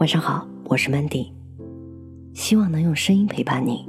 [0.00, 1.30] 晚上好，我是 Mandy，
[2.32, 3.86] 希望能用声音陪伴你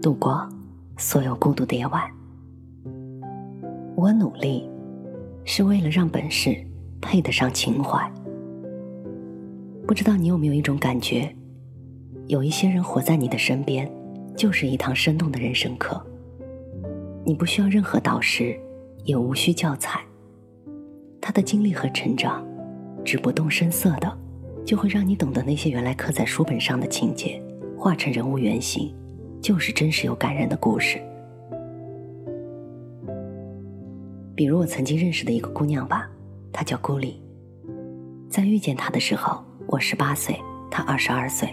[0.00, 0.48] 度过
[0.98, 2.08] 所有孤独的夜晚。
[3.96, 4.70] 我努力
[5.44, 6.56] 是为了让本事
[7.00, 8.08] 配得上情怀。
[9.84, 11.34] 不知道你有没有一种感觉，
[12.28, 13.90] 有一些人活在你的身边，
[14.36, 16.00] 就是一堂生动的人生课。
[17.24, 18.56] 你不需要任何导师，
[19.02, 20.00] 也无需教材，
[21.20, 22.46] 他的经历和成长，
[23.04, 24.16] 只不动声色的。
[24.64, 27.42] 就会让你懂得那些原来刻在书本上的情节，
[27.76, 28.94] 化成人物原型，
[29.40, 31.00] 就是真实又感人的故事。
[34.34, 36.08] 比如我曾经认识的一个姑娘吧，
[36.52, 37.20] 她叫孤丽。
[38.30, 40.34] 在遇见她的时候，我十八岁，
[40.70, 41.48] 她二十二岁。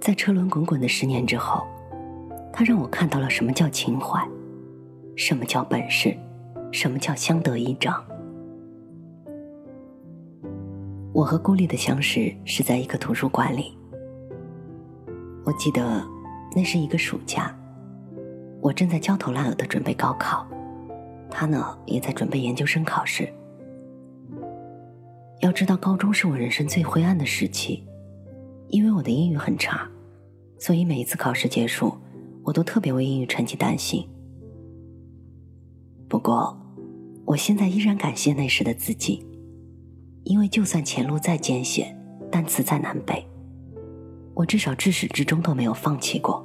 [0.00, 1.66] 在车轮滚滚的十年之后，
[2.52, 4.20] 她让我看到了什么叫情怀，
[5.14, 6.16] 什么叫本事，
[6.72, 8.02] 什么叫相得益彰。
[11.20, 13.76] 我和孤立的相识是在一个图书馆里。
[15.44, 16.02] 我记得
[16.56, 17.54] 那是一个暑假，
[18.62, 20.48] 我正在焦头烂额的准备高考，
[21.30, 23.30] 他呢也在准备研究生考试。
[25.42, 27.84] 要知道，高中是我人生最灰暗的时期，
[28.68, 29.86] 因为我的英语很差，
[30.58, 31.94] 所以每一次考试结束，
[32.44, 34.08] 我都特别为英语成绩担心。
[36.08, 36.58] 不过，
[37.26, 39.26] 我现在依然感谢那时的自己。
[40.24, 41.96] 因为就算前路再艰险，
[42.30, 43.24] 单词再难背，
[44.34, 46.44] 我至少至始至终都没有放弃过，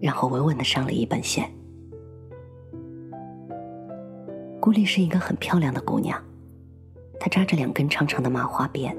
[0.00, 1.48] 然后稳稳的上了一本线。
[4.60, 6.20] 顾丽是一个很漂亮的姑娘，
[7.18, 8.94] 她扎着两根长长的麻花辫。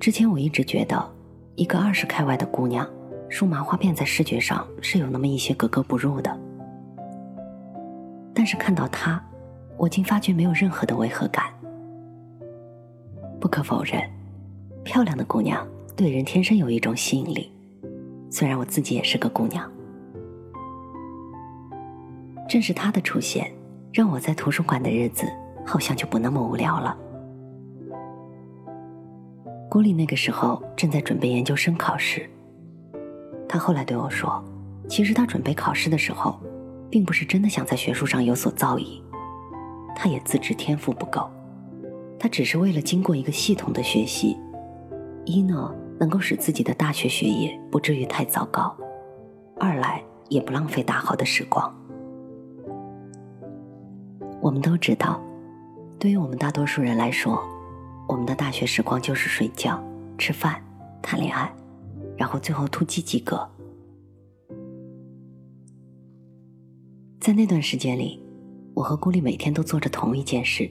[0.00, 1.14] 之前我一直觉得，
[1.54, 2.88] 一个二十开外的姑娘
[3.28, 6.36] 梳麻花辫在视觉上是有那么一些格格不入的，
[8.34, 9.22] 但是看到她，
[9.76, 11.55] 我竟发觉没有任何的违和感。
[13.46, 14.02] 不可否认，
[14.82, 17.48] 漂亮的姑娘对人天生有一种吸引力。
[18.28, 19.70] 虽然我自己也是个姑娘，
[22.48, 23.48] 正是她的出现，
[23.92, 25.28] 让我在图书馆的日子
[25.64, 26.98] 好像就不那么无聊了。
[29.70, 32.28] 郭丽那个时候正在准备研究生考试，
[33.48, 34.44] 她后来对我说
[34.90, 36.36] ：“其实她准备考试的时候，
[36.90, 39.00] 并不是真的想在学术上有所造诣，
[39.94, 41.30] 她也自知天赋不够。”
[42.18, 44.36] 他只是为了经过一个系统的学习，
[45.24, 48.76] 一呢能够使自己的大学学业不至于太糟糕，
[49.58, 51.72] 二来也不浪费大好的时光。
[54.40, 55.20] 我们都知道，
[55.98, 57.42] 对于我们大多数人来说，
[58.08, 59.82] 我们的大学时光就是睡觉、
[60.16, 60.62] 吃饭、
[61.02, 61.52] 谈恋爱，
[62.16, 63.48] 然后最后突击及格。
[67.20, 68.24] 在那段时间里，
[68.72, 70.70] 我和顾丽每天都做着同一件事。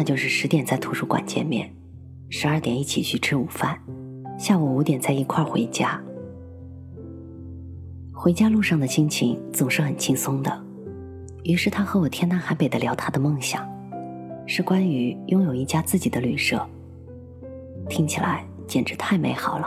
[0.00, 1.70] 那就是十点在图书馆见面，
[2.30, 3.78] 十二点一起去吃午饭，
[4.38, 6.02] 下午五点再一块儿回家。
[8.10, 10.64] 回家路上的心情总是很轻松的，
[11.42, 13.68] 于是他和我天南海北的聊他的梦想，
[14.46, 16.66] 是关于拥有一家自己的旅社。
[17.86, 19.66] 听起来简直太美好了。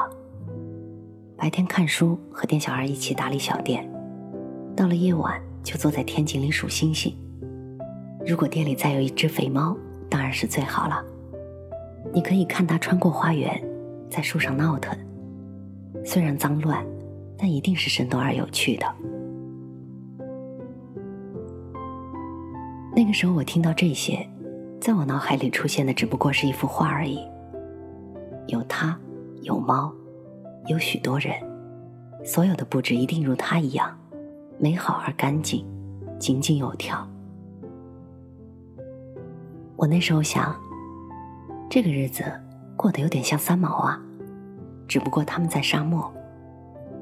[1.37, 3.87] 白天看书和店小二一起打理小店，
[4.75, 7.15] 到了夜晚就坐在天井里数星星。
[8.25, 9.77] 如果店里再有一只肥猫。
[10.13, 11.03] 当然是最好了。
[12.13, 13.59] 你可以看它穿过花园，
[14.11, 14.95] 在树上闹腾，
[16.05, 16.85] 虽然脏乱，
[17.35, 18.85] 但一定是生动而有趣的。
[22.95, 24.23] 那个时候，我听到这些，
[24.79, 27.17] 在我脑海里出现的只不过是一幅画而已。
[28.45, 28.95] 有它，
[29.41, 29.91] 有猫，
[30.67, 31.33] 有许多人，
[32.23, 33.97] 所有的布置一定如它一样，
[34.59, 35.65] 美好而干净，
[36.19, 37.09] 井井有条。
[39.75, 40.55] 我那时候想，
[41.69, 42.23] 这个日子
[42.77, 43.99] 过得有点像三毛啊，
[44.87, 46.13] 只不过他们在沙漠，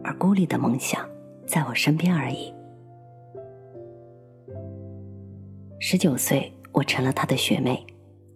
[0.03, 1.05] 而孤立的梦想
[1.45, 2.53] 在我身边而已。
[5.79, 7.85] 十九岁，我成了他的学妹，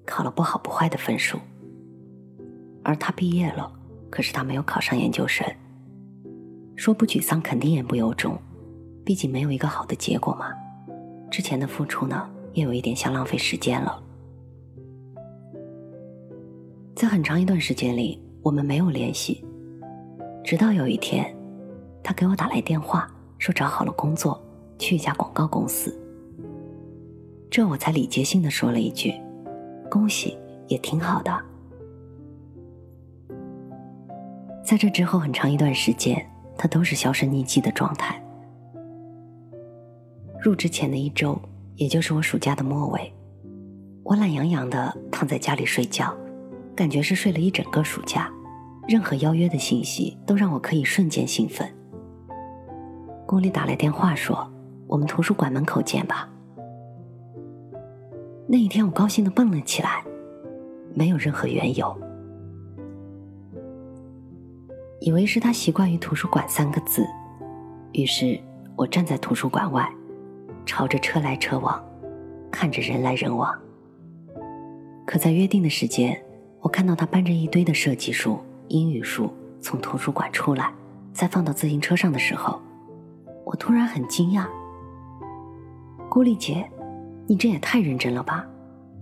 [0.05, 1.39] 考了不好不坏的分数，
[2.83, 3.71] 而他毕业了，
[4.09, 5.47] 可是他没有考上研究生。
[6.75, 8.37] 说不沮丧，肯定言不由衷，
[9.05, 10.51] 毕竟没有一个好的结果嘛。
[11.31, 14.01] 之前的付出呢，也有一点像浪费时间了。
[16.95, 19.43] 在很长一段时间里，我们没有联系。
[20.45, 21.35] 直到有一天，
[22.01, 23.05] 他给我打来电话，
[23.37, 24.41] 说找好了工作，
[24.79, 25.93] 去一家广告公司。
[27.51, 29.13] 这我才礼节性的说了一句
[29.91, 30.37] ：“恭喜，
[30.67, 31.37] 也挺好的。”
[34.63, 36.25] 在这之后很长一段时间，
[36.57, 38.23] 他都是销声匿迹的状态。
[40.39, 41.37] 入职前的一周，
[41.75, 43.11] 也就是我暑假的末尾，
[44.03, 46.15] 我懒洋洋的躺在家里睡觉。
[46.75, 48.29] 感觉是睡了一整个暑假，
[48.87, 51.67] 任何邀约的信息都让我可以瞬间兴奋。
[53.25, 54.51] 宫里打来电话说
[54.85, 56.29] ：“我们图书馆门口见吧。”
[58.45, 60.03] 那一天，我高兴的蹦了起来，
[60.93, 61.97] 没有任何缘由，
[64.99, 67.07] 以为是他习惯于图书馆三个字，
[67.93, 68.39] 于是
[68.75, 69.89] 我站在图书馆外，
[70.65, 71.83] 朝着车来车往，
[72.51, 73.57] 看着人来人往。
[75.07, 76.19] 可在约定的时间，
[76.65, 78.39] 我看到他搬着一堆的设计书、
[78.69, 79.31] 英语书
[79.61, 80.73] 从图书馆出来，
[81.13, 82.59] 再放到自行车上的时候，
[83.45, 84.47] 我突然很惊讶，
[86.09, 86.67] 郭丽姐。
[87.27, 88.47] 你这也太认真了吧！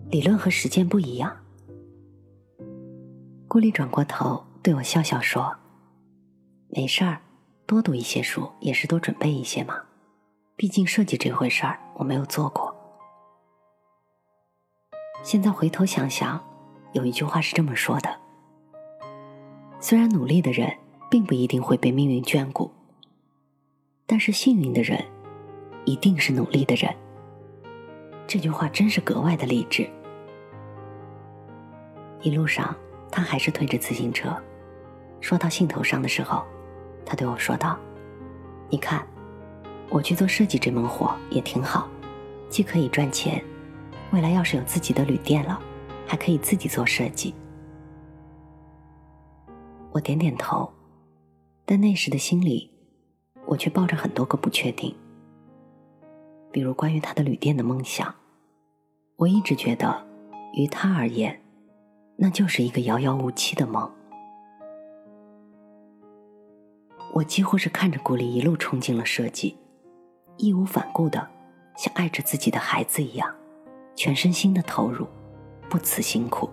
[0.10, 1.36] 理论和实践不一样。
[3.50, 5.54] 顾丽转过头对我笑笑说
[6.68, 7.20] ：“没事儿，
[7.66, 9.76] 多读一些书也是多准备一些嘛。
[10.56, 12.74] 毕竟设计这回事儿我没有做过。
[15.22, 16.42] 现在回头想想，
[16.94, 18.10] 有一句话是这么说的：
[19.80, 20.72] 虽然努力的人
[21.10, 22.72] 并不一定会被命运眷顾，
[24.06, 25.04] 但是幸运的人
[25.86, 26.94] 一定是努力的人。”
[28.28, 29.90] 这句话真是格外的励志。
[32.22, 32.74] 一路上，
[33.12, 34.36] 他还是推着自行车。
[35.20, 36.44] 说到兴头上的时候，
[37.06, 37.78] 他对我说道
[38.70, 39.06] ：“你看，
[39.90, 41.90] 我去做设计这门活也挺好，
[42.50, 43.44] 既可以赚钱，
[44.12, 45.60] 未来要是有自己的旅店了，
[46.08, 47.34] 还可以自己做设计。”
[49.92, 50.72] 我点点头，
[51.66, 52.72] 但那时的心里，
[53.46, 54.96] 我却抱着很多个不确定，
[56.52, 58.14] 比如关于他的旅店的梦想。
[59.18, 60.04] 我一直觉得，
[60.54, 61.40] 于他而言，
[62.16, 63.90] 那就是一个遥遥无期的梦。
[67.14, 69.56] 我几乎是看着顾里一路冲进了设计，
[70.38, 71.30] 义无反顾的，
[71.78, 73.32] 像爱着自己的孩子一样，
[73.96, 75.08] 全身心的投入，
[75.74, 76.48] 不辞辛苦。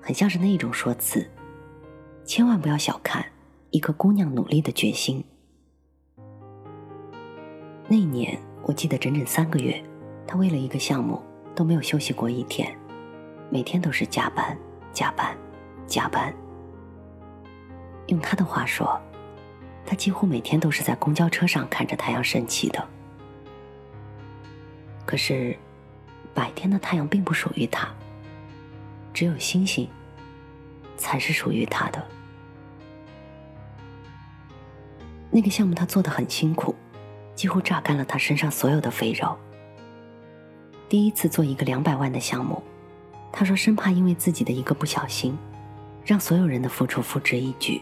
[0.00, 1.24] 很像是那一种说辞，
[2.24, 3.24] 千万不要小看
[3.70, 5.24] 一个姑娘努力的决心。
[7.86, 9.80] 那年，我记得整整三个月。
[10.26, 11.22] 他为了一个项目
[11.54, 12.76] 都没有休息过一天，
[13.48, 14.58] 每天都是加班、
[14.92, 15.32] 加班、
[15.86, 16.34] 加班。
[18.08, 19.00] 用他的话说，
[19.86, 22.84] 他几乎每天都是在公交车上看着太阳升起的。
[25.06, 25.56] 可是，
[26.34, 27.88] 白天的太阳并不属于他，
[29.12, 29.88] 只有星星
[30.96, 32.04] 才是属于他的。
[35.30, 36.74] 那个项目他做的很辛苦，
[37.34, 39.36] 几乎榨干了他身上所有的肥肉。
[40.88, 42.62] 第一次做一个两百万的项目，
[43.32, 45.36] 他说生怕因为自己的一个不小心，
[46.04, 47.80] 让所有人的付出付之一炬。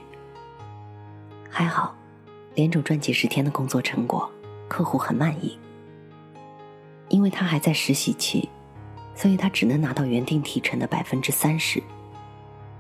[1.49, 1.97] 还好，
[2.55, 4.31] 连轴转几十天的工作成果，
[4.69, 5.59] 客户很满意。
[7.11, 8.49] 因为他还在实习期，
[9.15, 11.83] 所以他只能拿到原定提成的百分之三十，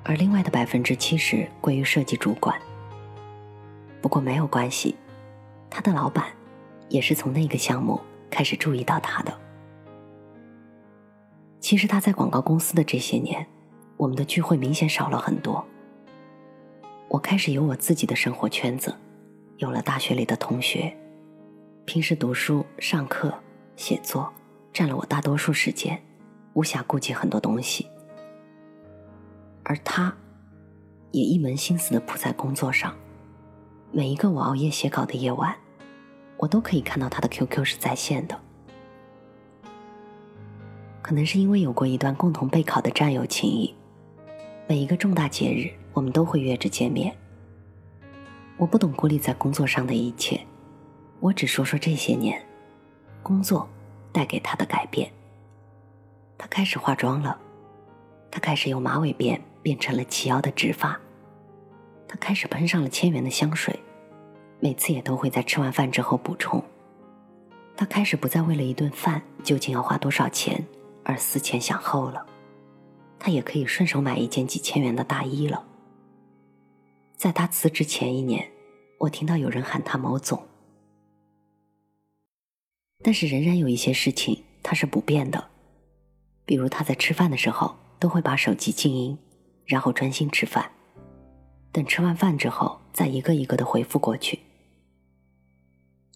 [0.05, 2.59] 而另外的百分之七十归于设计主管。
[4.01, 4.95] 不过没有关系，
[5.69, 6.27] 他的老板
[6.89, 8.01] 也是从那个项目
[8.31, 9.39] 开始注意到他的。
[11.59, 13.47] 其实他在广告公司的这些年，
[13.97, 15.63] 我们的聚会明显少了很多。
[17.09, 18.95] 我开始有我自己的生活圈子，
[19.57, 20.97] 有了大学里的同学，
[21.85, 23.35] 平时读书、上课、
[23.81, 24.31] 写作
[24.75, 25.99] 占了我大多数时间，
[26.53, 27.87] 无暇顾及很多东西。
[29.63, 30.15] 而他，
[31.13, 32.95] 也一门心思的扑在工作上，
[33.91, 35.57] 每一个我熬夜写稿的夜晚，
[36.37, 38.39] 我都可以看到他的 QQ 是在线的。
[41.01, 43.75] 可能是因为有过一段共同备考的战友情谊，
[44.69, 47.17] 每一个重大节日我们都会约着见面。
[48.59, 50.39] 我不懂孤立在工作上的一切，
[51.19, 52.39] 我只说说这些年，
[53.31, 53.69] 工作
[54.11, 55.09] 带给他的改变。
[56.37, 57.39] 他开始化妆了，
[58.29, 60.99] 他开始由马尾辫变成了齐腰的直发，
[62.09, 63.79] 他开始喷上了千元的香水，
[64.59, 66.61] 每次也都会在吃完饭之后补充。
[67.77, 70.67] 他开始不再为了一顿饭究竟要花多少钱。
[71.05, 72.27] 而思前想后了，
[73.17, 75.65] 他也可以顺手买一件几千元的大衣了。
[77.17, 78.51] 在他辞职前一年，
[78.99, 80.45] 我听到有人喊他某总，
[83.03, 85.49] 但是仍然有一些事情他是不变的，
[86.45, 89.17] 比如他在吃饭的时候都会把手机静音，
[89.65, 90.71] 然后专心吃饭，
[91.73, 94.41] 等吃完饭之后再一个一个的回复过去，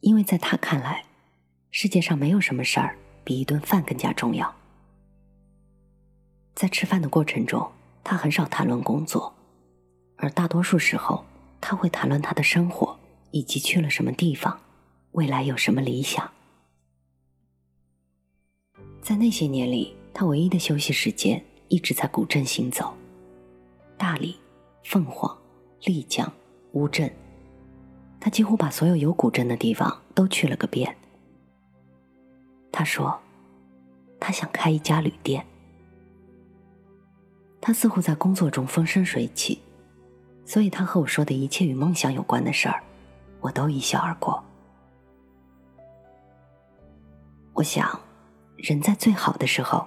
[0.01, 1.05] 因为在他看来，
[1.71, 4.55] 世界上没有什么事儿比一顿饭更加重要。
[6.55, 7.73] 在吃饭的过程中，
[8.05, 9.35] 他很少谈论工作，
[10.17, 11.25] 而大多数时候，
[11.61, 12.99] 他会谈论他的生活
[13.31, 14.61] 以及去了什么地方，
[15.13, 16.31] 未来有什么理想。
[19.05, 22.95] 在那些年里，他唯一的休息时间一直在古镇行走，
[23.99, 24.35] 大理、
[24.83, 25.31] 凤凰、
[25.83, 26.33] 丽江、
[26.73, 27.15] 乌镇，
[28.19, 30.97] 他几乎把所有有古镇的地方都去了个遍。
[32.73, 33.15] 他说，
[34.19, 35.45] 他想开一家旅店。
[37.61, 39.61] 他似乎在工作中风生水起，
[40.47, 42.83] 所以他和我说的一切与梦想有关的事儿，
[43.43, 44.43] 我都一笑而过。
[47.53, 48.01] 我想，
[48.57, 49.87] 人在最好的时候，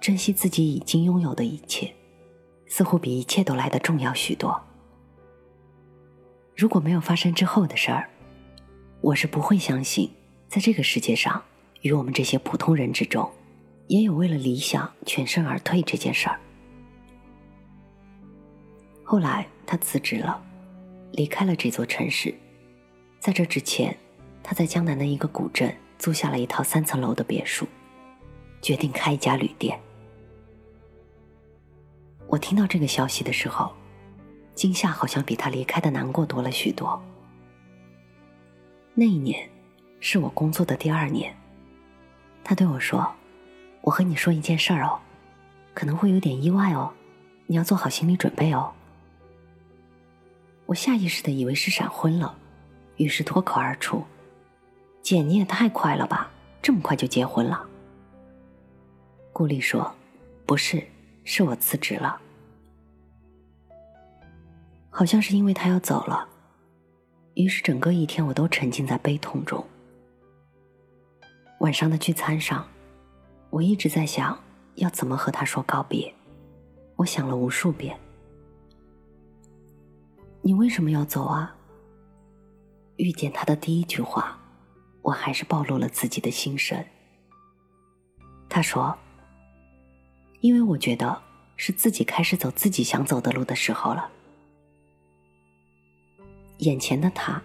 [0.00, 1.94] 珍惜自己已经拥有的一切，
[2.66, 4.60] 似乎比一切都来得重要许多。
[6.56, 8.08] 如果没有发生之后的事儿，
[9.00, 10.10] 我是不会相信，
[10.48, 11.42] 在这个世界上，
[11.82, 13.30] 与我们这些普通人之中，
[13.86, 16.38] 也有为了理想全身而退这件事儿。
[19.02, 20.42] 后来，他辞职了，
[21.12, 22.34] 离开了这座城市。
[23.18, 23.96] 在这之前，
[24.42, 27.66] 他在江南的一个古镇租下了一套三层楼的别墅，
[28.64, 29.78] 决定开一家旅店。
[32.26, 33.70] 我听到这个消息的时候，
[34.54, 36.98] 惊吓好像比他离开的难过多了许多。
[38.94, 39.46] 那一年，
[40.00, 41.36] 是我工作的第二年。
[42.42, 43.06] 他对我说
[43.84, 44.98] ：“我和你说一件事儿哦，
[45.74, 46.90] 可能会有点意外哦，
[47.46, 48.72] 你要做好心理准备哦。”
[50.64, 52.34] 我下意识的以为是闪婚了，
[52.96, 54.02] 于是脱口而出
[55.02, 56.30] ：“姐，你也太快了吧，
[56.62, 57.68] 这么快就结婚了？”
[59.34, 59.92] 顾丽说
[60.46, 60.80] ：“不是，
[61.24, 62.20] 是我辞职了。”
[64.88, 66.28] 好像是因为他要走了，
[67.34, 69.66] 于是整个一天我都沉浸在悲痛中。
[71.58, 72.64] 晚上的聚餐上，
[73.50, 74.38] 我一直在想
[74.76, 76.14] 要怎么和他说告别，
[76.94, 77.98] 我想了无数遍。
[80.42, 81.56] 你为什么要走啊？
[82.98, 84.38] 遇见他的第一句话，
[85.02, 86.84] 我还是暴露了自己的心声。
[88.48, 88.96] 他说
[90.44, 91.22] ：“因为我觉得
[91.56, 94.10] 是自己开始走自己想走的路的时候了。”
[96.60, 97.42] 眼前的他，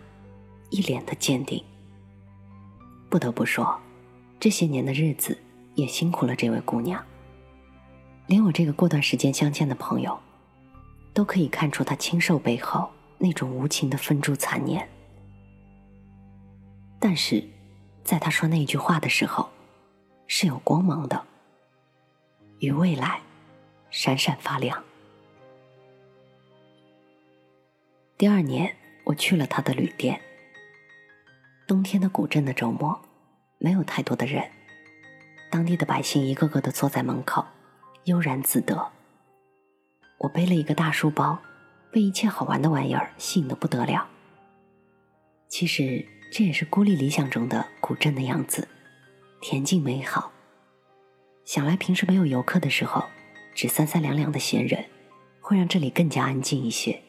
[0.70, 1.64] 一脸的坚定。
[3.10, 3.80] 不得不说，
[4.38, 5.38] 这些年的日子
[5.76, 7.02] 也辛苦了这位姑娘。
[8.28, 10.20] 连我这个过段时间相见的朋友。
[11.12, 14.88] 都可以看出他清瘦背后那种无情的分株残念。
[16.98, 17.44] 但是，
[18.04, 19.50] 在他说那句话的时候，
[20.28, 21.26] 是有光芒的，
[22.60, 23.22] 与未来
[23.90, 24.84] 闪闪发亮。
[28.18, 28.76] 第二年，
[29.06, 30.20] 我去了他的旅店。
[31.66, 33.00] 冬天的古镇的周末，
[33.60, 34.50] 没有太多的人，
[35.50, 37.46] 当地的百姓一个个的坐在门口，
[38.06, 38.92] 悠然自得。
[40.18, 41.40] 我背了一个大书包，
[41.92, 44.10] 被一切好玩的玩意儿吸引的不得了。
[45.48, 48.68] 其实这也是孤立理想中的古镇的样子，
[49.42, 50.32] 恬静美好。
[51.50, 53.04] 想来平时没有游客的时候，
[53.56, 54.86] 只三三两两的闲人，
[55.42, 57.02] 会让这里更加安静一些。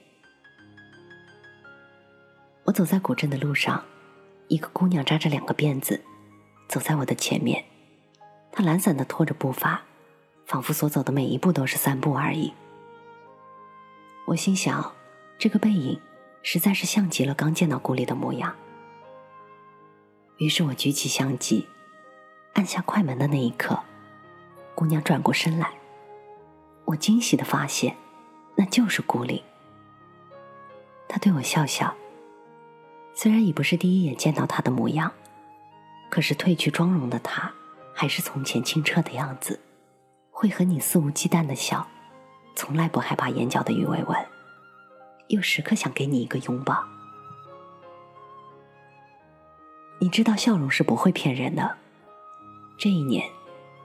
[2.64, 3.84] 我走在古镇的路上，
[4.48, 6.02] 一个姑娘扎着两个辫子，
[6.70, 7.62] 走在我的前面，
[8.50, 9.82] 她懒散的拖着步伐，
[10.46, 12.50] 仿佛所走的每一步都是散步而已。
[14.26, 14.94] 我心想，
[15.38, 16.00] 这个背影
[16.42, 18.56] 实在是像极了刚见到顾里的模样。
[20.38, 21.68] 于是我举起相机，
[22.54, 23.78] 按下快门的那一刻，
[24.80, 25.70] 姑娘转过身来，
[26.86, 27.94] 我惊喜的发现，
[28.56, 29.44] 那就是顾里。
[31.06, 31.94] 她对我笑笑，
[33.12, 35.12] 虽然已不是第一眼见到她的模样，
[36.08, 37.52] 可是褪去妆容的她，
[37.92, 39.60] 还是从前清澈的样子，
[40.30, 41.86] 会和你肆无忌惮的笑。
[42.56, 44.26] 从来不害怕眼角的鱼尾纹，
[45.28, 46.82] 又时刻想给你一个拥抱。
[49.98, 51.76] 你知道笑容是不会骗人的。
[52.78, 53.30] 这一年，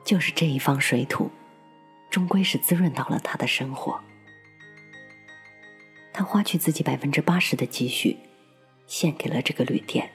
[0.05, 1.29] 就是这一方水土，
[2.11, 3.99] 终归是滋润到了他的生活。
[6.13, 8.15] 他花去自己百分之八十的积蓄，
[8.87, 10.09] 献给了这个旅店。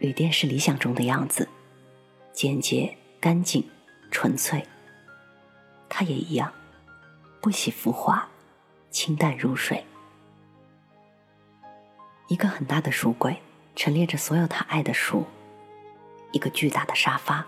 [0.00, 1.48] 旅店是理想中的样子，
[2.32, 3.64] 简洁、干净、
[4.10, 4.62] 纯粹。
[5.88, 6.52] 他也一样。
[7.40, 8.28] 不喜浮华，
[8.90, 9.84] 清淡如水。
[12.28, 13.36] 一个很大的书柜
[13.74, 15.26] 陈列着所有他爱的书，
[16.30, 17.44] 一个巨大的沙发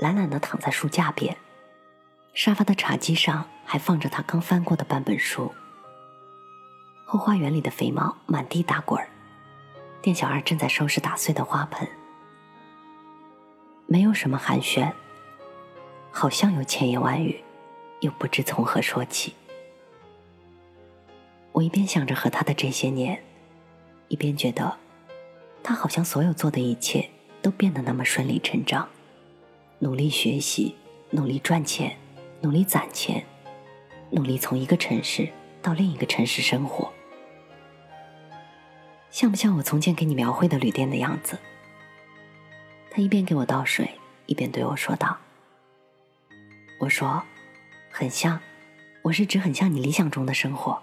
[0.00, 1.36] 懒懒的躺在书架边，
[2.32, 5.52] 沙发的茶几上还放着他刚翻过的半本书。
[7.04, 9.10] 后花园里的肥猫满地打滚儿，
[10.00, 11.86] 店小二正在收拾打碎的花盆。
[13.86, 14.90] 没有什么寒暄，
[16.10, 17.44] 好像有千言万语。
[18.00, 19.34] 又不知从何说起。
[21.52, 23.22] 我一边想着和他的这些年，
[24.08, 24.78] 一边觉得，
[25.62, 27.10] 他好像所有做的一切
[27.42, 28.88] 都变得那么顺理成章。
[29.82, 30.76] 努力学习，
[31.08, 31.96] 努力赚钱，
[32.42, 33.24] 努力攒钱，
[34.10, 35.26] 努力从一个城市
[35.62, 36.92] 到另一个城市生活，
[39.10, 41.38] 像不像我从前给你描绘的旅店的样子？
[42.90, 43.90] 他一边给我倒水，
[44.26, 45.16] 一边对我说道
[46.80, 47.22] ：“我说，
[47.90, 48.38] 很像，
[49.00, 50.82] 我是指很像你理想中的生活。”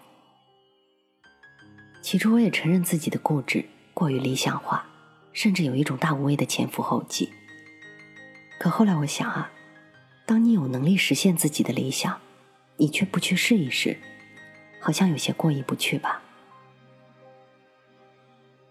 [2.01, 3.63] 起初我也承认自己的固执
[3.93, 4.87] 过于理想化，
[5.33, 7.31] 甚至有一种大无畏的前赴后继。
[8.59, 9.51] 可后来我想啊，
[10.25, 12.19] 当你有能力实现自己的理想，
[12.77, 13.97] 你却不去试一试，
[14.79, 16.21] 好像有些过意不去吧。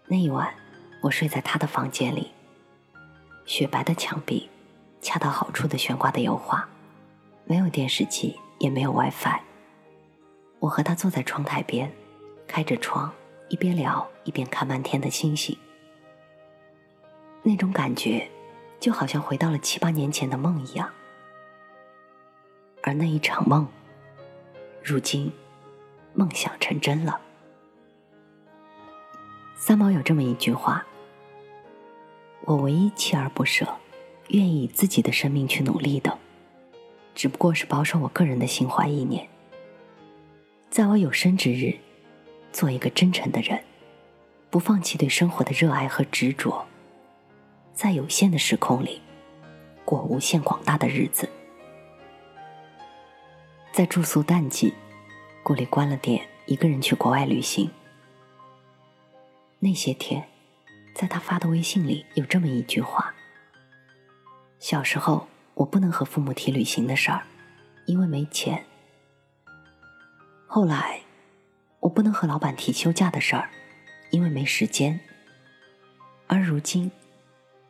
[0.07, 0.53] 那一晚，
[1.01, 2.31] 我睡在他的房间里，
[3.45, 4.49] 雪白的墙壁，
[5.01, 6.67] 恰到好处的悬挂的油画，
[7.45, 9.39] 没有电视机，也没有 WiFi。
[10.59, 11.91] 我和他坐在窗台边，
[12.47, 13.13] 开着窗。
[13.49, 15.57] 一边聊一边看漫天的星星，
[17.43, 18.29] 那种感觉
[18.79, 20.89] 就好像回到了七八年前的梦一样。
[22.83, 23.67] 而那一场梦，
[24.83, 25.31] 如今
[26.13, 27.19] 梦想成真了。
[29.55, 30.85] 三毛有这么一句话
[32.45, 33.67] ：“我唯一锲而不舍、
[34.29, 36.17] 愿意以自己的生命去努力的，
[37.13, 39.27] 只不过是保守我个人的心怀意念，
[40.69, 41.77] 在我有生之日。”
[42.53, 43.61] 做一个真诚的人，
[44.49, 46.65] 不放弃对生活的热爱和执着，
[47.77, 48.99] 在有限的时空里
[49.85, 51.29] 过无限广大的日子。
[53.71, 54.73] 在住宿淡季，
[55.43, 57.69] 顾里关了店，一个人去国外旅行。
[59.59, 60.27] 那些天，
[60.95, 63.13] 在他发的微信里有这么一句话
[64.57, 67.27] ：“小时候我不能和父母提旅行的事儿，
[67.85, 68.65] 因为没钱。
[70.47, 71.01] 后来。”
[71.79, 73.49] 我不能和老板提休假的事儿，
[74.09, 74.99] 因为没时间。
[76.25, 76.91] 而如今，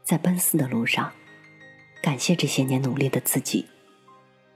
[0.08, 1.12] 在奔四的路上，
[2.02, 3.68] 感谢这些年努力的自己，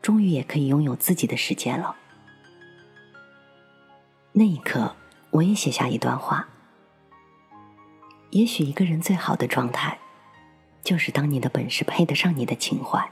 [0.02, 1.94] 终于也可以拥有自己的时间了。
[4.32, 4.96] 那一刻，
[5.32, 6.48] 我也写下一段话：
[8.30, 10.00] 也许一个人最好的状态，
[10.86, 13.12] 就是当你的本事配得上你的情怀，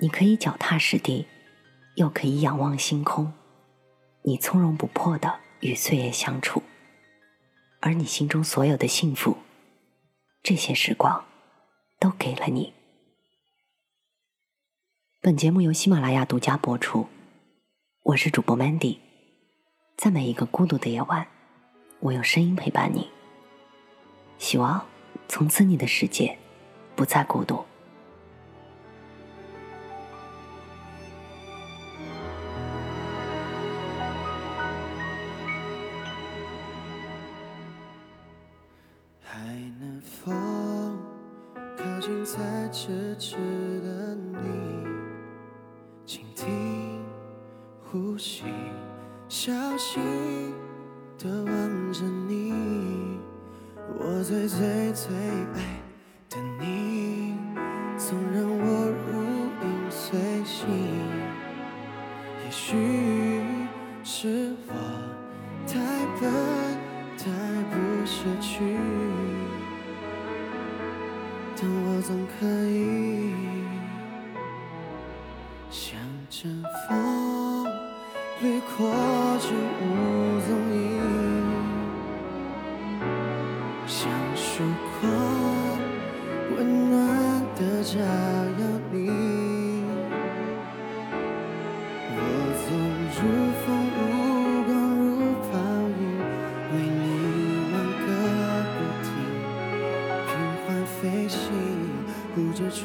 [0.00, 1.26] 你可以脚踏实地，
[1.94, 3.32] 又可以仰望星空。
[4.24, 6.62] 你从容不迫的与岁月相处，
[7.80, 9.38] 而你心中所有的幸福，
[10.48, 11.26] 这些时光
[12.00, 12.72] 都给了你。
[15.20, 17.06] 本节目由喜马拉雅独家播出，
[18.02, 18.96] 我是主播 Mandy，
[19.94, 21.28] 在每一个孤独的夜晚，
[22.00, 23.10] 我用声音陪伴你。
[24.38, 24.86] 希望
[25.28, 26.38] 从此你的世界
[26.96, 27.62] 不再孤独。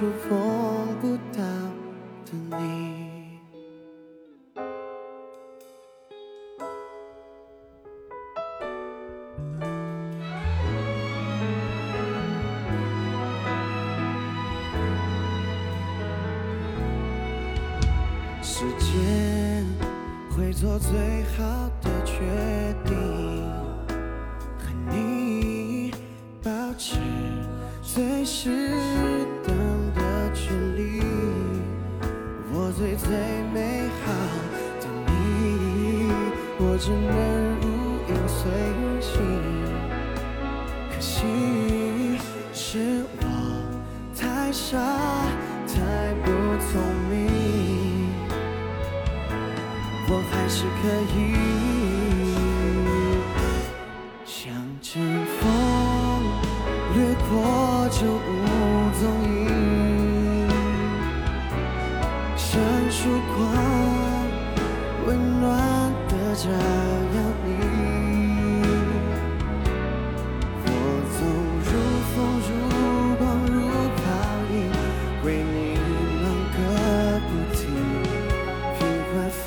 [0.03, 0.52] 护着
[36.65, 37.11] 我只能
[37.59, 37.65] 如
[38.07, 38.39] 影随
[39.01, 39.11] 形。
[40.89, 41.13] 可惜
[42.53, 43.23] 是我
[44.15, 44.77] 太傻，
[45.67, 45.73] 太
[46.23, 46.25] 不
[46.71, 46.71] 聪
[47.09, 47.11] 明。
[50.07, 51.17] 我还是可以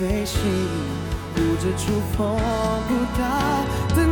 [0.07, 0.39] 飞行，
[1.35, 2.39] 不知触碰
[2.87, 3.25] 不到
[3.97, 4.06] 的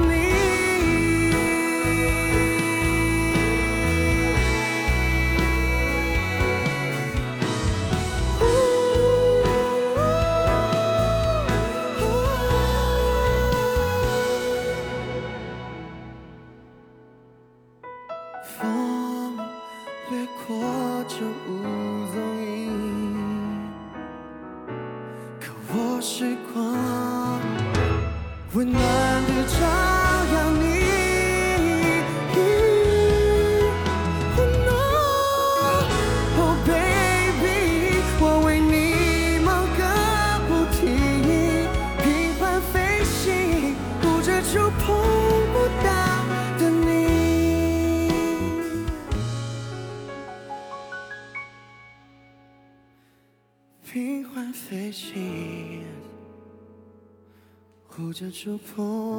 [58.44, 59.13] 触碰